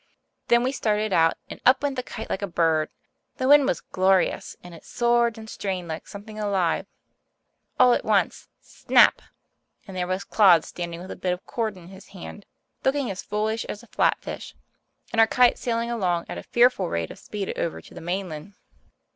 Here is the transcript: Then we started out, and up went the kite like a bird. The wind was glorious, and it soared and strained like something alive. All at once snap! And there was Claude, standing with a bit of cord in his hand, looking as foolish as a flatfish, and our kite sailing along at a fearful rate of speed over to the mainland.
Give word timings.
Then 0.47 0.63
we 0.63 0.71
started 0.71 1.13
out, 1.13 1.37
and 1.47 1.61
up 1.63 1.83
went 1.83 1.95
the 1.95 2.01
kite 2.01 2.27
like 2.27 2.41
a 2.41 2.47
bird. 2.47 2.89
The 3.37 3.47
wind 3.47 3.67
was 3.67 3.81
glorious, 3.81 4.57
and 4.63 4.73
it 4.73 4.83
soared 4.83 5.37
and 5.37 5.47
strained 5.47 5.87
like 5.89 6.07
something 6.07 6.39
alive. 6.39 6.87
All 7.79 7.93
at 7.93 8.03
once 8.03 8.47
snap! 8.61 9.21
And 9.87 9.95
there 9.95 10.07
was 10.07 10.23
Claude, 10.23 10.65
standing 10.65 11.01
with 11.01 11.11
a 11.11 11.15
bit 11.15 11.33
of 11.33 11.45
cord 11.45 11.77
in 11.77 11.89
his 11.89 12.07
hand, 12.07 12.47
looking 12.83 13.11
as 13.11 13.21
foolish 13.21 13.63
as 13.65 13.83
a 13.83 13.87
flatfish, 13.89 14.55
and 15.13 15.19
our 15.19 15.27
kite 15.27 15.59
sailing 15.59 15.91
along 15.91 16.25
at 16.27 16.39
a 16.39 16.41
fearful 16.41 16.89
rate 16.89 17.11
of 17.11 17.19
speed 17.19 17.55
over 17.55 17.79
to 17.79 17.93
the 17.93 18.01
mainland. 18.01 18.55